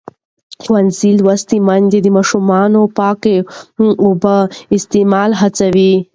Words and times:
ښوونځې 0.63 1.11
لوستې 1.21 1.57
میندې 1.67 1.99
د 2.03 2.07
ماشومانو 2.17 2.81
د 2.87 2.91
پاکو 2.97 3.37
اوبو 4.05 4.37
استعمال 4.77 5.31
هڅوي. 5.41 5.93